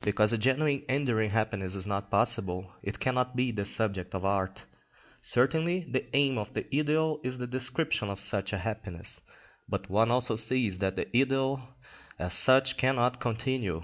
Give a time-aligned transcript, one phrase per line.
[0.00, 4.64] Because a genuine enduring happiness is not possible, it cannot be the subject of art.
[5.20, 9.20] Certainly the aim of the idyll is the description of such a happiness,
[9.68, 11.60] but one also sees that the idyll
[12.18, 13.82] as such cannot continue.